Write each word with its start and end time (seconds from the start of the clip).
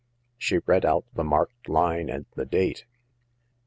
She 0.35 0.57
read 0.65 0.83
out 0.83 1.05
the 1.13 1.23
marked 1.23 1.69
line 1.69 2.09
and 2.09 2.25
the 2.35 2.43
date. 2.43 2.85